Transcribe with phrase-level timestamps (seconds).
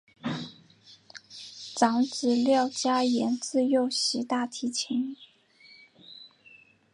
[1.75, 5.15] 长子廖嘉言自幼习大提琴。